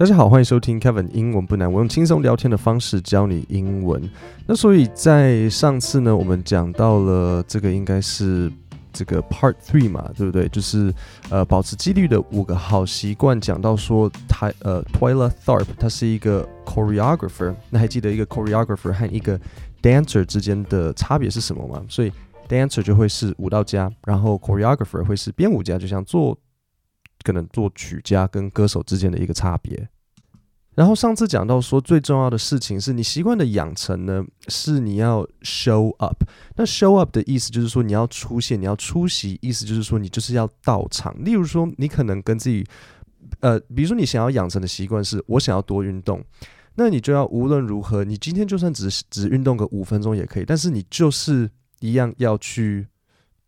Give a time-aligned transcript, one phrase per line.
[0.00, 4.02] 大家好，欢迎收听 Kevin 英文不难，我用轻松聊天的方式教你英文。
[4.46, 8.50] 那所以在上次呢，我们讲到了这个应该是
[8.94, 10.48] 这个 Part Three 嘛，对不对？
[10.48, 10.90] 就是
[11.28, 13.38] 呃保持纪律的五个好习惯。
[13.38, 19.38] 讲到说他呃 Twyla Tharp 他是一个 choreographer，那还记得一个 choreographer 和一个
[19.82, 21.84] dancer 之间的差别是什么吗？
[21.90, 22.10] 所以
[22.48, 26.34] dancer 就会是舞蹈家，然后 choreographer 会是编舞家，就像做。
[27.22, 29.88] 可能作曲家跟歌手之间的一个差别。
[30.74, 36.24] 然后上次讲到说，最重要的事情是你习惯的养成呢，是你要 show up。
[36.56, 41.14] 那 show up 的意思就是说你要出现，你要出席，意思就是说你就是要到场。
[41.22, 42.64] 例如说，你可能跟自己，
[43.40, 46.24] 呃，比如说你想要养成的习惯是我想要多运动，
[46.76, 52.86] 那你就要无论如何，你今天就算只只运动个五分钟也可以，但是你就是一样要去。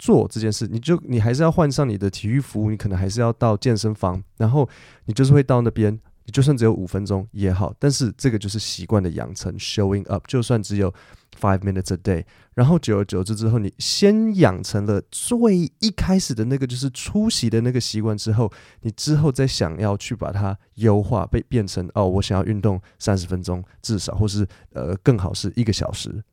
[0.02, 4.69] 做这件事，你就你还是要换上你的体育服务，你可能还是要到健身房，然后
[5.05, 5.93] 你就是会到那边，
[6.24, 10.93] 你就算只有五分钟也好，但是这个就是习惯的养成，showing up，就算只有
[11.41, 26.24] five minutes a day，然后久而久之之后，你先养成了最一开始的那个就是出席的那个习惯之后，你之后再想要去把它优化，被变成哦，我想要运动三十分钟至少，或是呃更好是一个小时。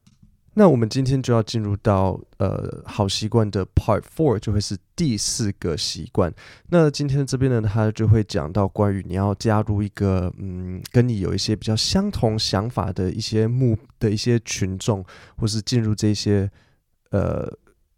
[0.60, 6.34] 那我们今天就要进入到呃好习惯的 Part Four，就会是第四个习惯。
[6.68, 15.02] 那今天这边呢，他就会讲到关于你要加入一个嗯，跟你有一些比较相同想法的一些目的一些群众，
[15.38, 16.52] 或是进入这些
[17.12, 17.50] 呃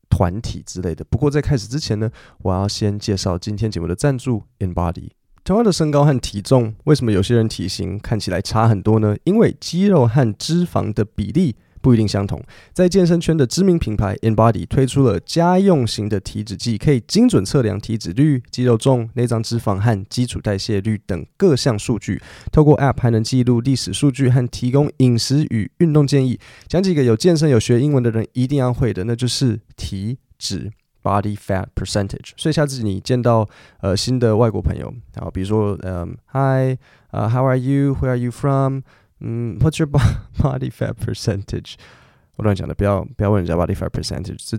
[0.08, 1.04] 团体之类的。
[1.06, 2.12] 不过在开始之前呢，
[2.44, 5.10] 我要先介绍今天节目的赞助 InBody。
[5.44, 9.18] 同样的身高和体重，为什么有些人体型看起来差很多呢？
[9.24, 11.56] 因为肌肉和脂肪的比例。
[11.82, 12.42] 不一定相同。
[12.72, 22.22] 在健身圈的知名品牌 InBody 推出了家用型的体脂计，可以精准测量体脂率、肌肉重、内脏脂肪和基础代谢率等各项数据。
[22.52, 26.40] 透过 App 还能记录历史数据和提供饮食与运动建议。
[26.68, 32.32] 讲几个有健身、有学英文的人一定要会的，那就是体脂 （Body Fat Percentage）。
[32.38, 33.50] 所以下次你见到
[33.82, 36.78] 呃新的外国朋友，然后比如说嗯，Hi，
[37.12, 38.82] 呃，How are you？Where are you from？
[39.22, 39.88] 嗯，What's your
[40.38, 41.76] body fat percentage？
[42.36, 44.58] 我乱讲的，不要不要问人家 body fat percentage，这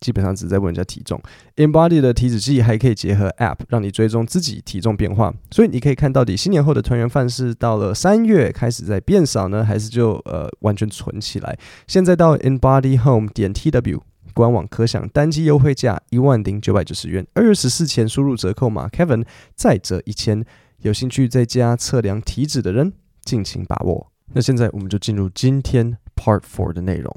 [0.00, 1.18] 基本上只是在问人家体重。
[1.56, 11.56] InBody 的体脂计还可以结合 App，让你追踪自己体重变化，所以你可以看到底新年后的团圆饭是到了三月开始在变少呢，还是就呃完全存起来？
[11.86, 14.00] 现在到 InBody Home 点 TW
[14.34, 20.44] 官网可享单机优惠价一万零九百九十元，二月十四前输入折扣码 Kevin 再折一千。
[20.80, 22.92] 有兴趣在家测量体脂的人。
[23.23, 24.07] 尽情把握。
[24.33, 27.11] 那现在我们就进入今天 Part Four 的内容。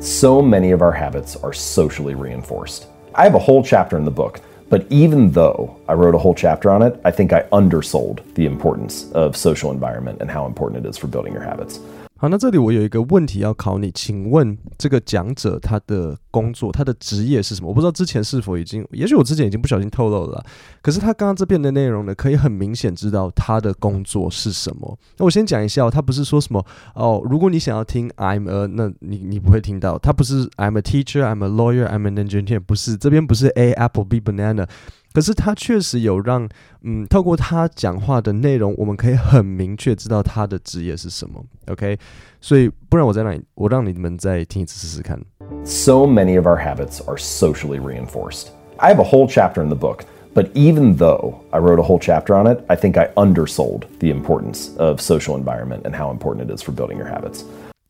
[0.00, 2.84] So many of our habits are socially reinforced.
[3.12, 6.34] I have a whole chapter in the book, but even though I wrote a whole
[6.34, 10.84] chapter on it, I think I undersold the importance of social environment and how important
[10.84, 11.80] it is for building your habits.
[12.21, 17.69] 好，那这里我有一个问题要考你，请问这个讲者他的工作、他的职业是什么？
[17.69, 20.45] 我不知道之前是否已经，也许我之前已经不小心透露了。
[20.83, 24.95] 可是他刚刚这边的内容呢，可以很明显知道他的工作是什么。
[25.17, 29.97] 那我先讲一下哦，他不是说什么哦，如果你想要听 I'm a，那你你不会听到。
[29.97, 34.67] 他不是 I'm a teacher, I'm a lawyer, I'm an engineer，不是，这边不是 A apple B banana。
[35.12, 36.46] 可是他确实有让，
[36.82, 41.42] 嗯，透过他讲话的内容，我们可以很明确知道他的职业是什么。
[41.68, 41.98] OK，
[42.40, 45.18] 所以不然我再让你，我让你们再听一次试试看。
[45.64, 48.48] So many of our habits are socially reinforced.
[48.76, 50.00] I have a whole chapter in the book,
[50.34, 54.10] but even though I wrote a whole chapter on it, I think I undersold the
[54.10, 57.44] importance of social environment and how important it is for building your habits.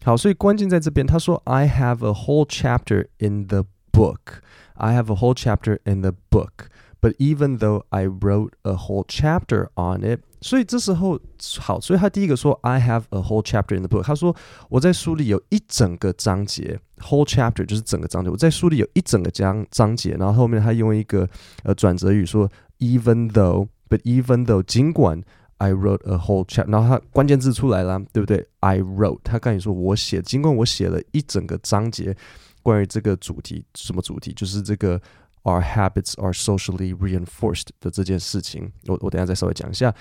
[0.04, 1.04] 好，所以关键在这边。
[1.04, 4.40] 他说，I have a whole chapter in the book.
[4.74, 6.68] I have a whole chapter in the book.
[7.01, 11.19] But even though I wrote a whole chapter on it，所以这时候
[11.59, 14.03] 好，所以他第一个说 I have a whole chapter in the book。
[14.03, 14.35] 他说
[14.69, 18.29] 我在书里有一整个章节，whole chapter 就是整个章节。
[18.29, 21.27] 我在书里有一整个章章节，然后后面他用一个
[21.63, 22.47] 呃转折语说
[22.77, 25.23] even though，but even though 尽管
[25.57, 32.15] I wrote a whole chapter，然后他关键字出来了，对不对？I wrote，他刚才说我写，尽管我写了一整个章节
[32.61, 34.31] 关于这个主题，什么主题？
[34.33, 35.01] 就是这个。
[35.43, 39.93] Our habits are socially reinforced 的这件事情，我我等下再稍微讲一下。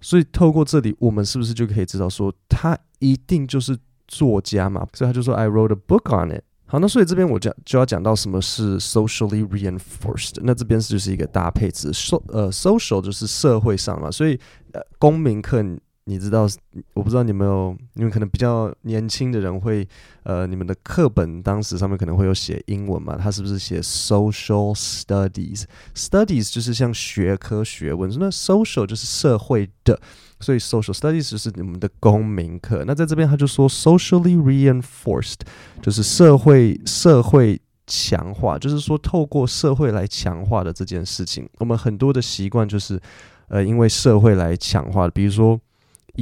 [0.00, 3.78] 所以透过这里，我们是不是就可以知道说，他一定就是
[4.08, 4.86] 作家嘛？
[4.92, 6.42] 所以他就说 I wrote a book on it。
[6.66, 10.40] 好，那所以这边我讲就要讲到什么是 socially reinforced。
[10.42, 14.38] 那这边就是一个搭配词，so 呃 social 就是社会上嘛，所以
[14.72, 15.62] 呃公民课
[16.04, 16.48] 你知道，
[16.94, 19.86] 我不知道你们有，你们可能比较年轻的人会，
[20.24, 23.16] 呃，你们的课本当时上面可能会有写英文嘛？
[23.16, 30.00] 它是不是写 social studies？studies 就是像学科学问，那 social 就是社会的，
[30.40, 32.82] 所以 social studies 就是你们的公民课。
[32.86, 35.40] 那在这边他就说 socially reinforced，
[35.80, 41.48] 就是社会社会强化，就是说透过社会来强化的这件事情。
[41.58, 43.00] 我们很多的习惯就是，
[43.48, 45.60] 呃，因为社会来强化的，比如说。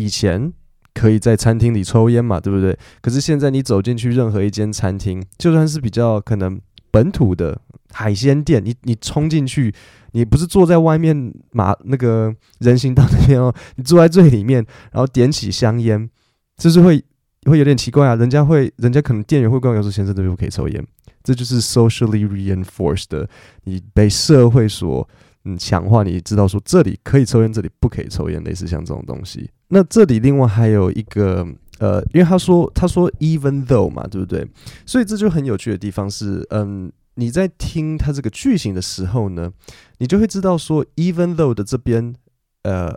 [0.05, 0.53] 以前
[0.95, 2.79] 可以在餐厅里抽烟嘛，对不对？
[3.01, 6.61] 可是现在你走进去任何一间餐厅，就算是比较可能
[6.91, 7.61] 本土的
[7.93, 9.75] 海鲜店，你你冲进去，
[10.13, 16.09] 你不是坐在外面马那个人行道那边哦，你坐在最里面，然后点起香烟，
[16.57, 17.03] 就是会
[17.45, 18.15] 会有点奇怪啊。
[18.15, 20.87] 人家会，人家可能店员会跟我说：“先生，这边不可以抽烟。”
[21.25, 23.29] 这就是 socially reinforced 的，
[23.65, 25.09] 你被社会所。
[25.45, 29.49] 嗯，强化你知道说这里可以抽烟，这里不可以抽烟，类似像这种东西。
[29.69, 31.47] 那这里另外还有一个
[31.79, 34.47] 呃，因为他说他说 even though 嘛，对不对？
[34.85, 39.53] 所以这就很有趣的地方是，嗯，你在听他这个句型的时候呢，
[39.99, 42.15] 你就会知道说 even though 的这边
[42.63, 42.93] 呃，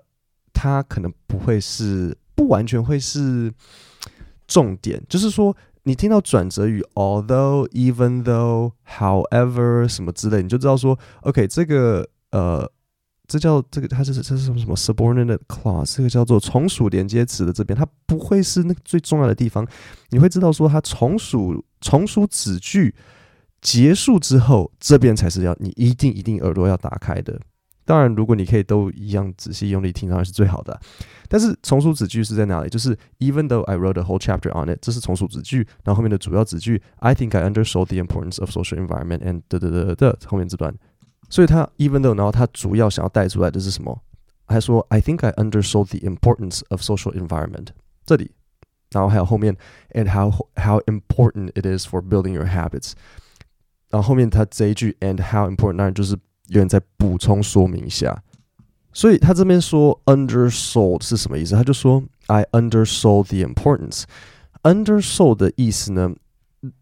[0.53, 3.53] 它可能不会是不完全会是
[4.47, 12.07] 重点，就是说你听到转折语 although、even though、however 什么之类，你就知道说 OK 这个。
[12.31, 12.65] 呃，
[13.31, 19.65] 这叫这个，它这是这是什么什么 subordinate clause，这个叫做从属连接词的这边，它不会是那个最重要的地方。
[20.09, 22.93] 你会知道说，它从属从属子句
[23.61, 27.39] 结束之后，这边才是要你一定一定耳朵要打开的。
[27.85, 30.77] 当然，如果你可以都一样仔细用力听，当然是最好的。
[31.29, 32.69] 但是从属子句是在哪里？
[32.69, 38.41] 就是 even though I wrote a whole chapter on it，这是从属子句，然后后面的主要子句 I think I undersold the importance
[38.41, 40.75] of social environment and 的的的的后面这段。
[41.30, 44.00] 所以他 even though，然后他主要想要带出来的是什么？
[44.46, 47.68] 还说 I think I undersold the importance of social environment。
[48.04, 48.30] 这里，
[48.92, 49.56] 然后还有后面
[49.90, 52.92] and how how important it is for building your habits。
[53.90, 56.16] 然后后面他这一句 and how important，当然就是
[56.46, 58.22] 有人在补充说明一下。
[58.92, 61.54] 所以他这边说 undersold 是什么意思？
[61.54, 66.14] 他就说 I undersold the importance。undersold 的意思呢？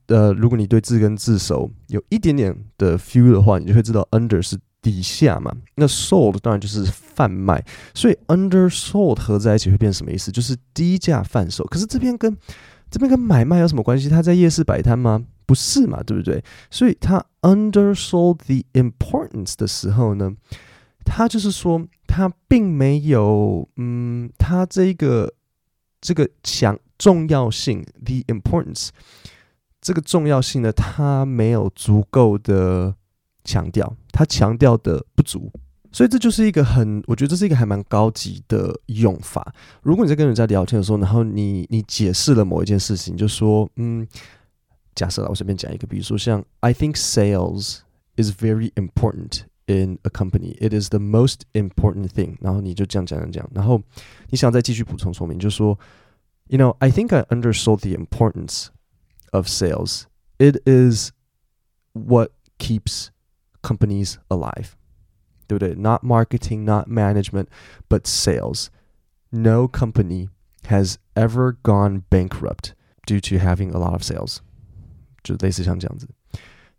[0.08, 5.56] 呃，如果你对字根字首有一点点的 feel 的话，你就会知道 under 是底下嘛。
[5.76, 10.32] 那 sold 当然就是贩卖，所以 undersold 合在一起会变什么意思？
[10.32, 11.64] 就是低价贩售。
[11.66, 12.36] 可是这边跟
[12.92, 14.10] 这边跟买卖有什么关系？
[14.10, 15.24] 他在夜市摆摊吗？
[15.46, 16.44] 不是嘛，对不对？
[16.70, 20.32] 所以他 undersold the importance 的时候呢，
[21.06, 25.34] 他就是说他并没有，嗯，他这个
[26.02, 28.90] 这个强重要性 the importance。
[29.82, 32.94] 这个重要性呢，它没有足够的
[33.44, 35.52] 强调，它强调的不足，
[35.92, 39.54] 所以这就是一个很，我觉得这是一个还蛮高级的用法。
[39.82, 44.06] 如果你在跟人家聊天的时候，然后你你解释了某一件事情，就说，嗯，
[44.96, 47.80] 假设了，我随便讲一个，比如说像 I think sales
[48.18, 50.58] is very important in a company.
[50.60, 52.36] It is the most important thing。
[52.42, 53.82] 然后你就这样讲讲讲，然后
[54.30, 55.80] 你想再继续补充说明，就说
[56.48, 58.68] ，You know, I think I undersold the importance
[59.33, 60.07] of sales.
[60.39, 61.11] It is
[61.93, 63.11] what keeps
[63.63, 64.71] companies alive.
[65.47, 65.75] 对不对？
[65.75, 67.47] Not marketing, not management,
[67.89, 68.69] but sales.
[69.31, 70.29] No company
[70.69, 72.73] has ever gone bankrupt
[73.07, 74.39] due to having a lot of sales.
[75.23, 76.09] 就类似像这样子。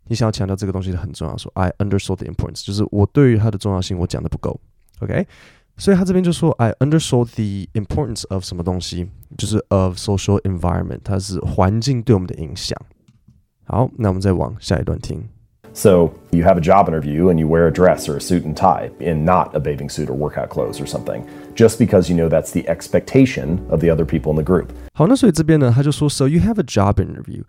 [0.08, 4.60] 你想要强调这个东西很重要，说 I undersold the importance，就是我对于它的重要性我讲的不够。
[5.00, 5.26] OK。
[5.78, 12.74] 所以他这边就说，I undersold the importance of 什么东西，就是 of social environment，它是环境对我们的影响。
[13.66, 15.28] 好，那我们再往下一段听。
[15.74, 18.90] So you have a job interview and you wear a dress or a suit and tie,
[19.00, 22.52] and not a bathing suit or workout clothes or something, just because you know that's
[22.52, 24.68] the expectation of the other people in the group.
[24.94, 27.42] 好，那所以这边呢，他就说，So you have a job interview。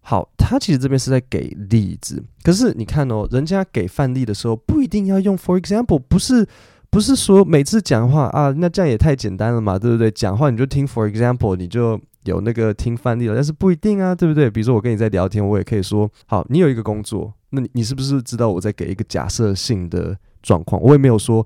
[0.00, 6.48] 好，他其实这边是在给例子，可是你看哦，人家给范例的时候不一定要用 for example，不是。
[6.89, 10.09] 不是说每次讲话啊，那这样也太简单了嘛，对不对？
[10.09, 14.49] 讲话你就听，for example，你就有那个听范例了，但是不一定啊，对不对？
[14.49, 20.81] 比如说我跟你在聊天，我也可以说，好，你有一个工作，那你你是不是知道我在给一个假设性的状况？
[20.81, 21.45] 我也没有说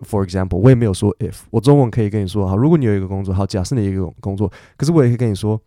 [0.00, 5.60] ，for example，我也没有说 if，我中文可以跟你说，好，如果你有一个工作，好，假设你有一个工作，可是我也可以跟你说，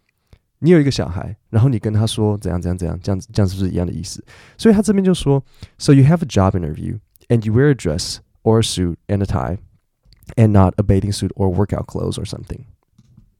[0.59, 4.21] 你有一个小孩，然后你跟他说怎样怎样怎样，这样子这样是不是一样的意思？
[4.57, 5.41] 所以他这边就说
[5.77, 8.17] ，so you have a job interview and you wear a dress。
[8.43, 9.58] Or suit and a tie,
[10.36, 12.62] and not a bathing suit or workout clothes or something。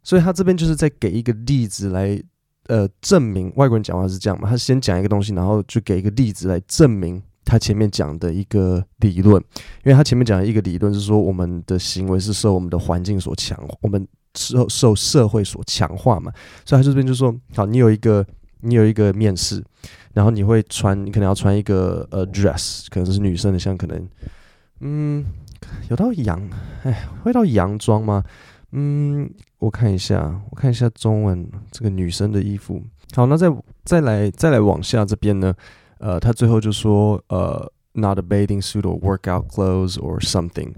[0.03, 2.22] 所以他这边就是在给一个例子来，
[2.68, 4.50] 呃，证明外国人讲话是这样嘛？
[4.50, 9.41] 他先讲一个东西，然后就给一个例子来证明他前面讲的一个理论，
[9.84, 16.32] 因为他前面讲的一个理论是说，我们的行为是受我们的环境所强，我们受受社会所强化嘛。
[16.65, 18.25] 所以他这边就说，好，你有一个
[18.62, 19.63] 你有一个面试，
[20.13, 24.08] 然后你会穿，你可能要穿一个呃 dress，可能是女生的，像可能
[24.81, 25.25] 嗯
[25.89, 26.41] 有到洋，
[26.83, 28.24] 哎，会到洋装吗？
[28.71, 32.81] 嗯，我看一下，我看一下中文这个女生的衣服。
[33.13, 33.48] 好，那再
[33.83, 35.53] 再来再来往下这边呢，
[35.98, 40.71] 呃，他最后就说，呃，not a bathing suit or workout clothes or something，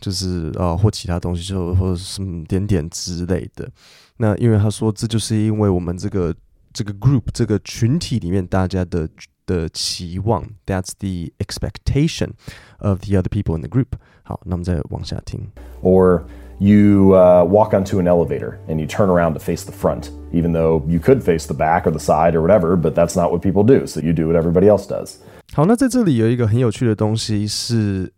[0.00, 3.70] 就是呃或其他东西，就或者什么点点之类的。
[4.16, 6.34] 那因为他说，这就是因为我们这个
[6.75, 9.09] 这个 group 这个群体里面大家的
[9.45, 12.31] 的期望，that's the expectation
[12.79, 13.87] of the other people in the group。
[14.23, 15.41] 好，那我们再往下听。
[15.81, 16.23] Or
[16.59, 20.53] you uh, walk onto an elevator and you turn around to face the front, even
[20.53, 23.41] though you could face the back or the side or whatever, but that's not what
[23.41, 23.85] people do.
[23.85, 25.15] So you do what everybody else does.
[25.53, 28.13] 好，那在这里有一个很有趣的东西是，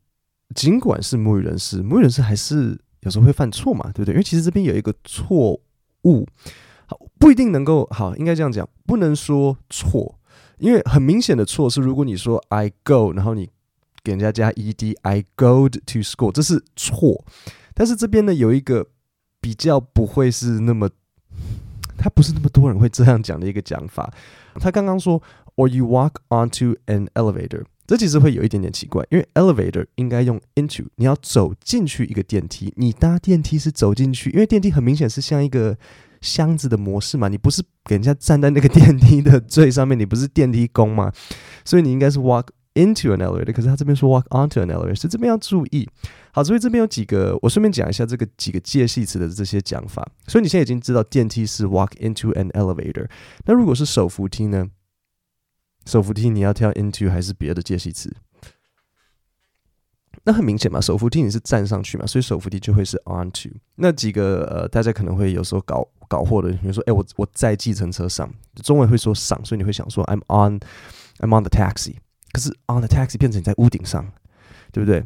[0.54, 4.14] 尽管是母语人士，母语人士还是有时候会犯错嘛，对不对？
[4.14, 5.60] 因为其实这边有一个错
[6.04, 6.24] 误，好，
[7.19, 10.19] 不一定能够好，应该这样讲，不能说错，
[10.59, 13.51] 因为很明显的错是，如果你说 I go，然后你
[14.03, 17.25] 给人家加 ed，I go to school，这是错。
[17.75, 18.87] 但是这边呢，有一个
[19.41, 20.89] 比较不会是那么，
[21.97, 24.13] 他不是那么多人会这样讲的一个讲法。
[24.55, 25.23] 他刚刚说
[25.57, 35.77] ，or you walk onto an elevator，这其实会有一点点奇怪，因为 elevator 应该用 into，你要走进去一个电梯，你搭电梯是走进去，因为电梯很明显是像一个
[36.21, 41.13] 箱子的模式嘛，你不是给人家站在那个电梯的最上面，你不是电梯工嘛，
[41.65, 45.89] 所以你应该是 walk into an elevator，可是他这边说 walk onto an elevator，所以这边要注意。
[46.33, 50.07] 好，所以这边有几个，我顺便讲一下这个几个介系词的这些讲法。
[50.27, 53.09] 所以你现在已经知道电梯是 walk into an elevator。
[53.47, 54.69] 那如果是手扶梯呢？
[55.87, 58.15] 手扶梯你要跳 into 还是别的介系词？
[60.29, 63.51] 那很明显嘛，手扶梯你是站上去嘛，所以手扶梯就会是 onto。
[63.77, 68.31] 那几个呃，大家可能会有时候搞搞错的，比如说，哎，我我在计程车上，
[68.63, 70.61] 中文会说上，所以你会想说 I'm on
[71.21, 71.95] I'm on the taxi。
[72.33, 74.05] 可是 on the taxi 变成你在屋顶上，
[74.71, 75.03] 对不对？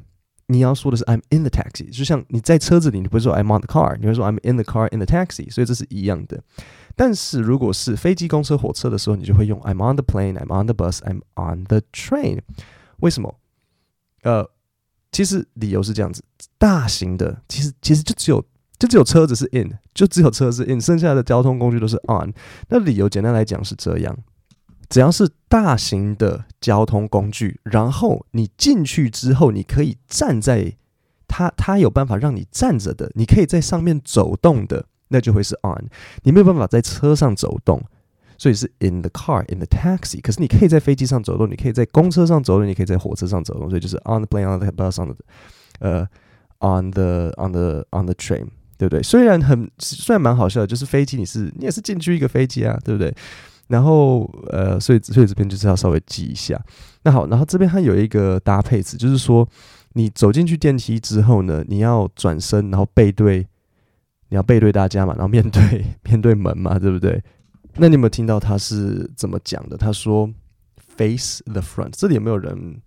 [0.46, 5.06] 你要说的是 I'm in the taxi，就像你在车子里，你不会说 I'm on the car，你会说 I'm in the car in the
[5.06, 6.42] taxi，所以这是一样的。
[6.96, 12.40] 但是如果是飞机、公车、火车的时候，你就会用 I'm on the plane，I'm on the bus，I'm on the train。
[12.98, 13.36] 为什么？
[14.22, 14.50] 呃，
[15.12, 16.22] 其实理由是这样子：
[16.58, 18.44] 大型的，其实其实就只有
[18.78, 22.32] 就只有车子是 in，就只有车子是 in，剩下的交通工具都是 on。
[22.68, 24.18] 那理由简单来讲是这样。
[24.88, 30.76] 只要是大型的交通工具，然后你进去之后，你可以站在
[31.26, 35.86] 它，它有办法让你站着的，你可以在上面走动的，那就会是 on。
[36.24, 37.82] 你没有办法在车上走动，
[38.38, 40.20] 所以是 in the car, in the taxi。
[40.20, 45.16] 可是你可以在飞机上走动，你可以在公车上走动，你可以在火车上走动，所以就是 on the plane, on the bus, on the
[45.80, 46.08] 呃
[46.60, 48.46] on the on the on the train，
[48.78, 49.02] 对不对？
[49.02, 53.14] 虽然很虽然蛮好笑的，就是飞机你是你也是进去一个飞机啊，对不对？
[53.68, 56.60] 然后，呃，所以所以这边就是要稍微记一下。
[57.04, 59.48] 那好，然后这边它有一个搭配词，就是说
[59.94, 63.46] 你走进去电梯之后呢，你要转身，然后背对，
[64.28, 67.22] 你要背对大家嘛，然后面对 面对门嘛，对不对？
[67.76, 69.76] 那你有没有听到他是怎么讲的？
[69.76, 70.30] 他说
[70.96, 71.90] face the front。
[71.92, 72.80] 这里有没有人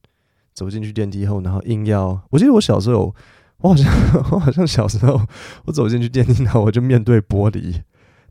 [0.53, 2.21] 走进去电梯后，然后硬要？
[2.29, 3.13] 我记得我小时候，
[3.59, 3.91] 我好像
[4.31, 5.21] 我好像小时候，
[5.65, 7.81] 我走进去电梯，然后我就面对玻璃。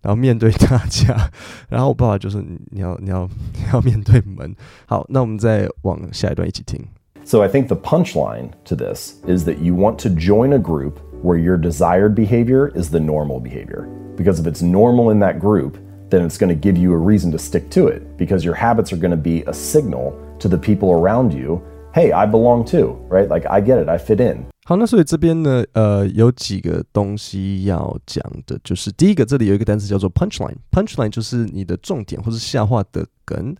[0.03, 1.31] 然后面对大家，
[1.67, 2.37] 然后我爸爸就是
[2.71, 4.55] 你要你要你要面对门。
[4.85, 6.79] 好，那我们再往下一段一起听。
[7.25, 11.39] So I think the punchline to this is that you want to join a group where
[11.39, 13.89] your desired behavior is the normal behavior.
[14.15, 15.79] Because if it's normal in that group,
[16.15, 18.03] then it's going to give you a reason to stick to it.
[18.17, 21.61] Because your habits are going to be a signal to the people around you,
[21.93, 23.29] hey, I belong too, right?
[23.29, 24.45] Like I get it, I fit in.
[24.67, 33.55] 好，那所以这边呢，呃，有几个东西要讲的，就是第一个，这里有一个单词叫做 punchline，punchline 就是你的重点或是笑话的梗。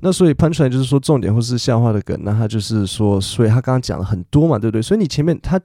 [0.00, 4.82] 那所以 punchline 就是说重点或是笑话的梗，那他就是说，所以他刚刚讲了很多嘛，对不对？
[4.82, 5.56] 所以你前面他，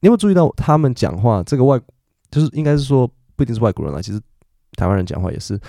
[0.00, 1.40] 你有没有注意到他们讲话？
[1.44, 1.80] 这个外
[2.28, 4.20] 就是应该是说不一定是外国人啦，其实
[4.78, 5.60] 台湾人讲话也是，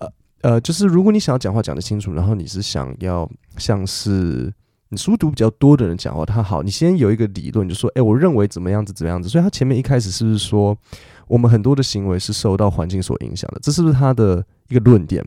[0.00, 4.52] 呃呃，就是如果你想要讲话讲得清楚，然后你是想要像是。
[4.88, 9.28] 你书读比较多的人讲话，他好，你先有一个理论，就说，诶，我认为怎么样子，怎么样子。
[9.28, 10.78] 所以他前面一开始是不是说，
[11.26, 13.58] 我们很多的行为是受到环境所影响的？
[13.60, 15.20] 这是不是他的一个论点？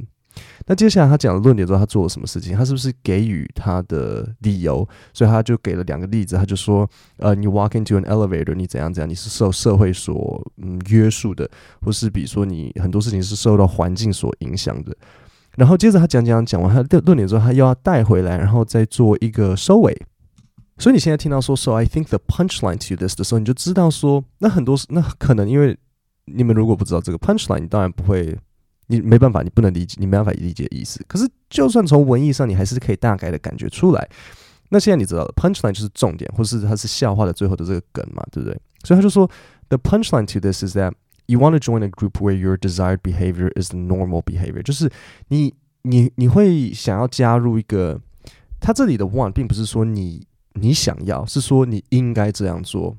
[0.68, 2.56] 那接下来他讲的论点之后，他做了什么事情？
[2.56, 4.88] 他是不是给予他的理由？
[5.14, 11.50] 所以他就给了两个例子，他就说，呃，你 walk into an elevator，你怎样怎样，你是受社会所嗯约束的，
[11.82, 14.96] 或是比如说你很多事情是受到环境所影响的。
[15.56, 20.00] 然后接着他讲讲讲完他的论点之后，他又要带回来，然后再做一个收尾。
[20.78, 25.78] 所以你现在听到说 “So I think the punchline to this” 的时候，你就知道说，那很多那可能因为
[26.24, 28.38] 你们如果不知道这个 punchline，你当然不会，
[28.90, 31.04] 你没办法，你不能理解，你没办法理解意思。
[31.08, 34.10] 可是就算从文意上，你还是可以大概的感觉出来。
[34.70, 38.60] 那现在你知道了，punchline 就是重点，或是它是笑话的最后的这个梗嘛，对不对？
[38.84, 39.30] 所以他就说
[39.70, 40.92] ，the punchline to this is that
[41.28, 44.92] you want to join a group where your desired behavior is the normal behavior，就是
[45.30, 45.54] 你
[45.84, 48.00] 你你会想要加入一个，
[48.60, 50.28] 他这里的 want 并不是说你。
[50.54, 52.98] 你想要是说你应该这样做，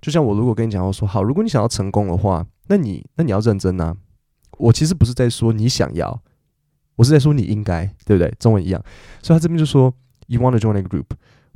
[0.00, 3.96] 就像我如果跟你讲，我说好，如果你想要成功的话，那你那你要认真啊。
[4.58, 6.22] 我其实不是在说你想要，
[6.96, 8.32] 我是在说你应该，对不对？
[8.38, 8.82] 中文一样，
[9.22, 9.94] 所以他这边就说
[10.26, 11.06] ，You want to join a group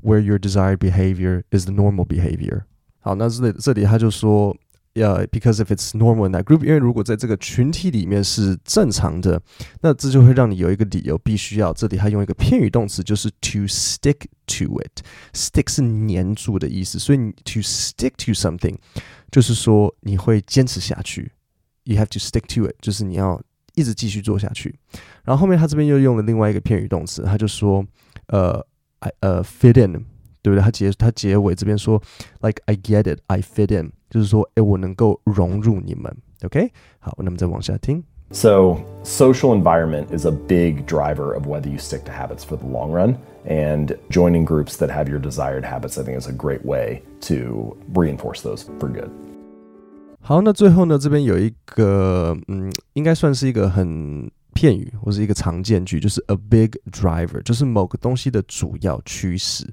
[0.03, 2.63] where your desired behavior is the normal behavior。
[3.01, 4.57] 好，那这里这里他就说。
[4.93, 9.41] Yeah, because if it's normal in that group，因为如果在这个群体里面是正常的，
[9.83, 15.05] 那这就会让你有一个理由，必须要这里他用一个片语动词，就是 to stick to it。
[15.33, 18.77] stick 是黏住的意思，所以你 to stick to something
[19.31, 21.31] 就是说你会坚持下去。
[21.90, 23.42] You have to stick to it，就是你要
[23.76, 24.74] 一直继续做下去。
[25.24, 27.86] 然后后面他这边又用了另外一个片语动词，他就说
[28.28, 28.66] 呃，
[29.00, 30.06] I 呃 fit in，
[30.42, 30.60] 对不对？
[30.60, 32.02] 他结他结尾这边说
[32.42, 33.92] like I get it，I fit in。
[34.10, 36.72] 就是说，诶，我能够融入你们，OK？
[37.00, 38.02] 好，那么再往下听。
[38.32, 42.92] So, social environment is a big driver of whether you stick to habits for the long
[42.92, 43.18] run.
[43.46, 47.76] And joining groups that have your desired habits, I think, is a great way to
[47.94, 49.10] reinforce those for good.
[50.23, 59.67] 好，那最后呢，这边有一个，嗯，应该算是一个很片语或是一个常见句，就是 a big driver，就是某个东西的主要驱使。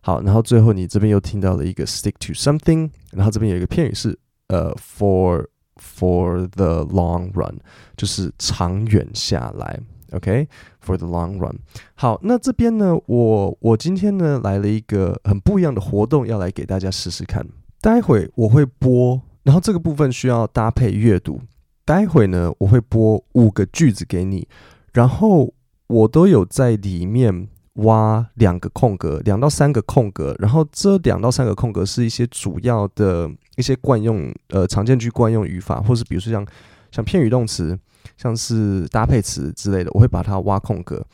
[0.00, 7.58] 好，然后最后你这边又听到了一个 stick to something，然后这边有一个片语是呃 for for the long run，
[7.96, 9.78] 就是长远下来
[10.12, 11.56] ，OK，for the long run。
[11.94, 17.46] 好，那这边呢，我我今天呢来了一个很不一样的活动，要来给大家试试看。
[17.80, 21.40] 待会我会播，然后这个部分需要搭配阅读。
[21.84, 24.48] 待会呢，我会播五个句子给你，
[24.92, 25.54] 然后
[25.86, 27.48] 我都有在里面。
[27.78, 36.46] 挖两个空格，两到三个空格，然后这两到三个空格是一些主要的一些惯用呃常见句惯用语法，或是比如说像
[36.92, 37.76] 像片语动词，
[38.16, 41.04] 像是搭配词之类的，我会把它挖空格。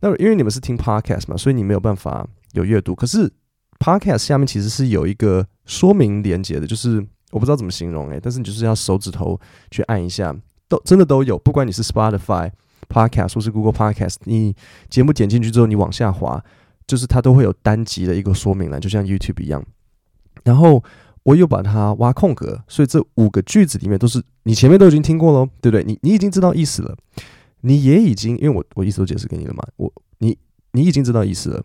[0.00, 2.94] 那因为你们是听 podcast 嘛，所以你没有办法有阅读。
[2.94, 3.30] 可是
[3.78, 9.38] podcast 下面其实是有一个说明连接的，就是我不知道怎么形容诶、但是你就是要手指头
[9.70, 10.34] 去按一下，
[10.68, 12.50] 都真的都有，不管你是 Spotify。
[12.88, 14.54] Podcast 或是 Google Podcast，你
[14.88, 16.40] 节目点进去之后，你往下滑，
[16.86, 19.60] 就是它都会有单集的一个说明栏，就像 YouTube 一样。
[20.44, 20.80] 然后
[21.24, 25.82] 我又把它挖空格，所以这五个句子里面都是你前面都已经听过喽，对不对？
[25.82, 26.96] 你你已经知道意思了，
[27.62, 30.38] 你也已经因为我我意思都解释给你了嘛，我你
[30.70, 31.64] 你已经知道意思了。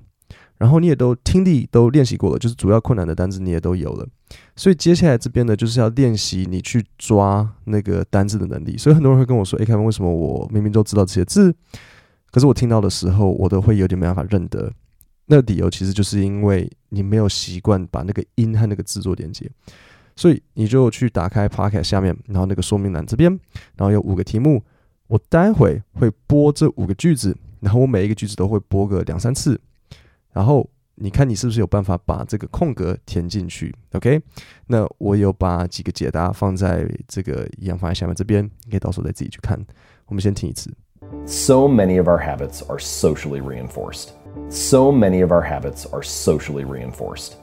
[0.61, 4.07] 然后你也都听力都练习过了，就是主要困难的单词你也都有了，
[4.55, 8.77] 所以接下来这边呢，就是要练习你去抓那个单字的能力。
[8.77, 11.51] 所以很多人会跟我说：“诶，凯文，为什么我明明都知道这些字，
[12.29, 14.71] 可是我听到的时候，我都会有点没办法认得？”
[15.25, 19.49] 那理由其实就是因为你没有习惯把那个音和那个字做连接，
[20.15, 23.31] 所以你就去打开 Podcast 下面，然后那个说明栏这边，
[23.77, 24.63] 然后有五个题目，
[25.07, 29.59] 我待会会播这五个句子，然后我每一个句子都会播个两三次。
[30.32, 33.74] 然后你看你是不是有办法把这个空格填进去？
[33.92, 34.20] OK？
[34.66, 39.58] 那我有把几个解答放在这个一样放在下面这边，你可以到时候再自己去看。
[40.06, 40.70] 我们先听一次。
[41.26, 44.10] So many of our habits are socially reinforced.
[44.48, 47.34] So many of our habits are socially reinforced.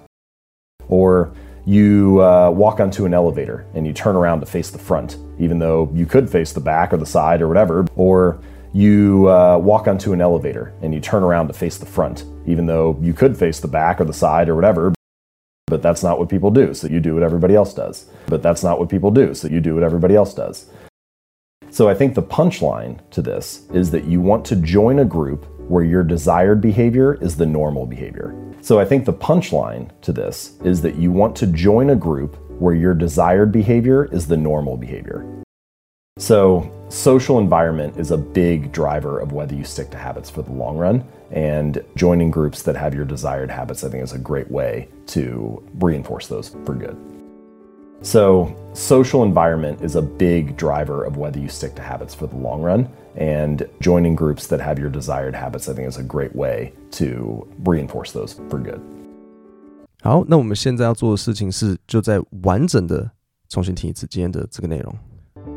[0.89, 1.31] Or
[1.65, 5.59] you uh, walk onto an elevator and you turn around to face the front, even
[5.59, 7.85] though you could face the back or the side or whatever.
[7.95, 8.39] Or
[8.72, 12.66] you uh, walk onto an elevator and you turn around to face the front, even
[12.66, 14.92] though you could face the back or the side or whatever.
[15.66, 18.06] But that's not what people do, so you do what everybody else does.
[18.26, 20.70] But that's not what people do, so you do what everybody else does.
[21.70, 25.46] So I think the punchline to this is that you want to join a group
[25.68, 28.34] where your desired behavior is the normal behavior.
[28.62, 32.36] So I think the punchline to this is that you want to join a group
[32.58, 35.24] where your desired behavior is the normal behavior.
[36.18, 40.51] So, social environment is a big driver of whether you stick to habits for the
[40.51, 41.03] long run.
[41.31, 45.63] And joining groups that have your desired habits, I think, is a great way to
[45.79, 46.95] reinforce those for good.
[48.01, 52.35] So, social environment is a big driver of whether you stick to habits for the
[52.35, 52.87] long run.
[53.15, 57.47] And joining groups that have your desired habits, I think, is a great way to
[57.63, 58.81] reinforce those for good.
[60.01, 63.09] 好，那我们现在要做的事情是，就再完整的
[63.47, 64.93] 重新听一次今天的这个内容。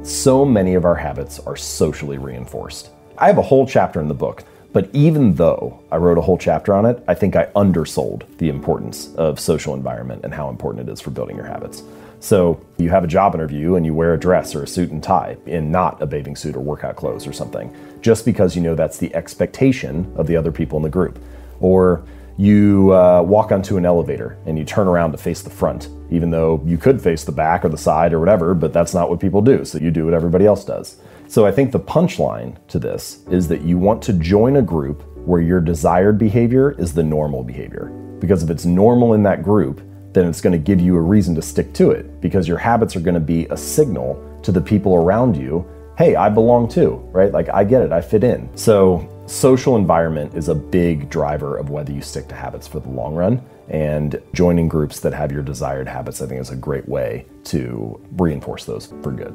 [0.04, 2.90] So many of our habits are socially reinforced.
[3.20, 6.40] I have a whole chapter in the book, but even though I wrote a whole
[6.40, 10.90] chapter on it, I think I undersold the importance of social environment and how important
[10.90, 11.84] it is for building your habits.
[12.20, 15.04] So you have a job interview and you wear a dress or a suit and
[15.04, 18.74] tie and not a bathing suit or workout clothes or something, just because you know
[18.74, 21.20] that's the expectation of the other people in the group.
[21.60, 22.04] Or
[22.42, 26.32] you uh, walk onto an elevator and you turn around to face the front, even
[26.32, 29.20] though you could face the back or the side or whatever, but that's not what
[29.20, 29.64] people do.
[29.64, 30.98] So you do what everybody else does.
[31.28, 35.04] So I think the punchline to this is that you want to join a group
[35.18, 37.92] where your desired behavior is the normal behavior.
[38.20, 39.80] Because if it's normal in that group,
[40.14, 42.96] then it's going to give you a reason to stick to it because your habits
[42.96, 45.64] are going to be a signal to the people around you
[46.02, 47.32] hey, I belong too, right?
[47.32, 48.50] Like I get it, I fit in.
[48.58, 52.91] So, social environment is a big driver of whether you stick to habits for the
[52.91, 53.41] long run.
[53.69, 57.99] And joining groups that have your desired habits, I think, is a great way to
[58.17, 59.33] reinforce those for good.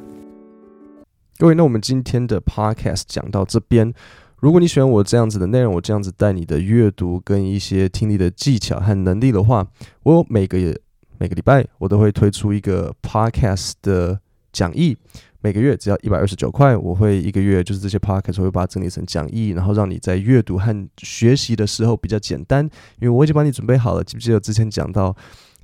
[1.38, 3.94] 各位，那我们今天的 podcast 讲到这边。
[4.40, 9.68] 如果你喜欢我这样子的内容，我这样子带你的阅读跟一些听力的技巧和能力的话，
[10.04, 10.80] 我每个月
[11.18, 14.20] 每个礼拜我都会推出一个 podcast 的
[14.54, 14.98] 讲义，
[15.41, 22.65] 每个月只要一百二十九块，我会一个月就是这些 podcast 我会把它整理成讲义，然后让你在阅读和学习的时候比较简单，
[23.01, 24.03] 因为我已经帮你准备好了。
[24.03, 25.17] 记不记得之前讲到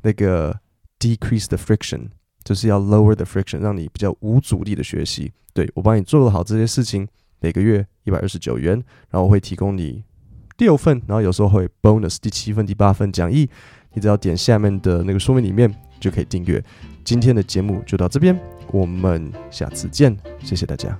[0.02, 0.58] 那个
[0.98, 2.08] decrease the friction，
[2.44, 5.32] 就是要 lower the friction，让你比较无阻力的学习。
[5.54, 7.08] 对，我帮你做好这些事情。
[7.44, 8.74] 每个月一百二十九元，
[9.10, 10.04] 然后我会提供你
[10.56, 13.50] 第六份，然后有时候会 bonus 第七份、第八份讲义，
[13.92, 16.62] 你只要点下面的那个说明里面就可以订阅。
[17.04, 18.38] 今天的节目就到这边，
[18.70, 20.96] 我们下次见，谢谢大家。